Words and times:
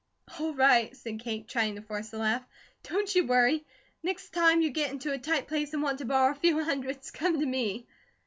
'""All 0.39 0.55
right," 0.55 0.97
said 0.97 1.19
Kate, 1.19 1.47
trying 1.47 1.75
to 1.75 1.81
force 1.83 2.11
a 2.11 2.17
laugh. 2.17 2.41
"Don't 2.81 3.13
you 3.13 3.27
worry. 3.27 3.63
Next 4.01 4.31
time 4.31 4.63
you 4.63 4.71
get 4.71 4.89
into 4.89 5.13
a 5.13 5.19
tight 5.19 5.47
place 5.47 5.75
and 5.75 5.83
want 5.83 5.99
to 5.99 6.05
borrow 6.05 6.31
a 6.31 6.35
few 6.35 6.63
hundreds, 6.63 7.11
come 7.11 7.39
to 7.39 7.45
me." 7.45 7.85